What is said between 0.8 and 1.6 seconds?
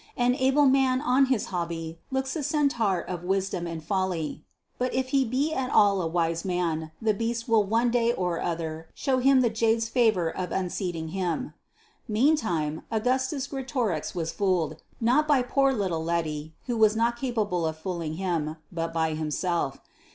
on his